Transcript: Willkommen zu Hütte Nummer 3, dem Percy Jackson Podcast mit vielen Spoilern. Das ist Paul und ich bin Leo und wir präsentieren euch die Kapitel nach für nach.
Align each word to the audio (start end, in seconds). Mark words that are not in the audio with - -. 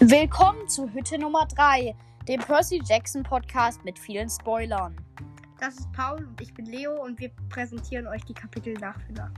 Willkommen 0.00 0.68
zu 0.68 0.92
Hütte 0.92 1.16
Nummer 1.16 1.46
3, 1.46 1.96
dem 2.28 2.38
Percy 2.40 2.82
Jackson 2.84 3.22
Podcast 3.22 3.82
mit 3.82 3.98
vielen 3.98 4.28
Spoilern. 4.28 4.94
Das 5.58 5.78
ist 5.78 5.90
Paul 5.92 6.22
und 6.22 6.38
ich 6.38 6.52
bin 6.52 6.66
Leo 6.66 7.02
und 7.02 7.18
wir 7.18 7.30
präsentieren 7.48 8.06
euch 8.06 8.22
die 8.24 8.34
Kapitel 8.34 8.74
nach 8.74 9.00
für 9.00 9.14
nach. 9.14 9.32